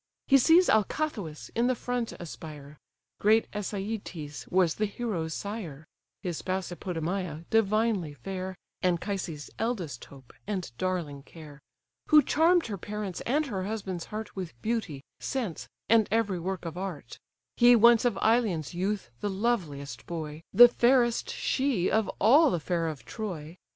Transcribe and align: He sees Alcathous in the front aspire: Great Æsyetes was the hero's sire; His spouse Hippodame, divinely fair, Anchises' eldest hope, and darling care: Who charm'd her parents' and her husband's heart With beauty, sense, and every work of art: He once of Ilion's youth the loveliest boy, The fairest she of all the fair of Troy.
He 0.25 0.39
sees 0.39 0.67
Alcathous 0.67 1.49
in 1.53 1.67
the 1.67 1.75
front 1.75 2.11
aspire: 2.19 2.79
Great 3.19 3.45
Æsyetes 3.51 4.51
was 4.51 4.73
the 4.73 4.87
hero's 4.87 5.35
sire; 5.35 5.85
His 6.23 6.37
spouse 6.39 6.69
Hippodame, 6.69 7.45
divinely 7.51 8.15
fair, 8.15 8.55
Anchises' 8.81 9.51
eldest 9.59 10.03
hope, 10.05 10.33
and 10.47 10.71
darling 10.79 11.21
care: 11.21 11.61
Who 12.07 12.23
charm'd 12.23 12.65
her 12.65 12.79
parents' 12.79 13.21
and 13.27 13.45
her 13.45 13.65
husband's 13.65 14.05
heart 14.05 14.35
With 14.35 14.59
beauty, 14.63 15.03
sense, 15.19 15.67
and 15.87 16.07
every 16.09 16.39
work 16.39 16.65
of 16.65 16.79
art: 16.79 17.19
He 17.55 17.75
once 17.75 18.03
of 18.03 18.17
Ilion's 18.23 18.73
youth 18.73 19.11
the 19.19 19.29
loveliest 19.29 20.07
boy, 20.07 20.41
The 20.51 20.67
fairest 20.67 21.29
she 21.29 21.91
of 21.91 22.09
all 22.19 22.49
the 22.49 22.59
fair 22.59 22.87
of 22.87 23.05
Troy. 23.05 23.55